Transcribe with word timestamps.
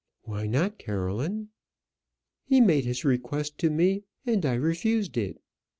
"Why 0.23 0.47
not, 0.47 0.79
Caroline?" 0.79 1.49
"He 2.47 2.59
made 2.59 2.85
his 2.85 3.05
request 3.05 3.59
to 3.59 3.69
me, 3.69 4.01
and 4.25 4.43
I 4.47 4.55
refused 4.55 5.15
it. 5.15 5.39